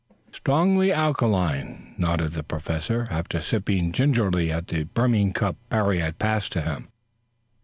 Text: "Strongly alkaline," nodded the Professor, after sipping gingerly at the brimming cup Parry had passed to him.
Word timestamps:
"Strongly 0.31 0.91
alkaline," 0.91 1.93
nodded 1.95 2.31
the 2.31 2.41
Professor, 2.41 3.07
after 3.11 3.39
sipping 3.39 3.91
gingerly 3.91 4.51
at 4.51 4.67
the 4.67 4.85
brimming 4.85 5.31
cup 5.31 5.57
Parry 5.69 5.99
had 5.99 6.17
passed 6.17 6.51
to 6.53 6.61
him. 6.61 6.87